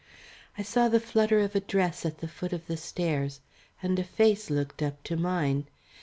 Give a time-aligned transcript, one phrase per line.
[0.57, 3.39] I saw the flutter of a dress at the foot of the stairs,
[3.83, 5.67] and a face looked up to mine.